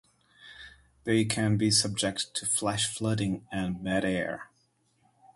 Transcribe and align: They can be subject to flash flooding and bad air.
They 1.03 1.25
can 1.25 1.57
be 1.57 1.69
subject 1.69 2.33
to 2.33 2.47
flash 2.47 2.87
flooding 2.87 3.45
and 3.51 3.83
bad 3.83 4.03
air. 4.03 4.49